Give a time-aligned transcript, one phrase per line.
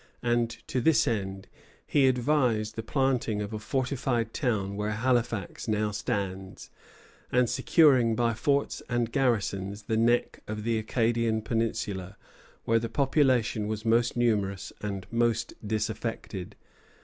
[0.33, 1.47] ]and to this end
[1.85, 6.71] he advised the planting of a fortified town where Halifax now stands,
[7.31, 12.17] and securing by forts and garrisons the neck of the Acadian peninsula,
[12.65, 16.55] where the population was most numerous and most disaffected.